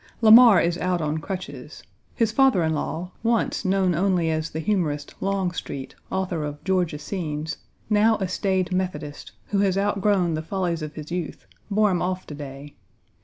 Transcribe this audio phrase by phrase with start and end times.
[0.19, 1.83] Lamar is out on crutches.
[2.15, 6.97] His father in law, once known only as the humorist Longstreet, 1 author of Georgia
[6.97, 12.01] Scenes, now a staid Methodist, who has outgrown the follies of his youth, bore him
[12.01, 12.73] off to day.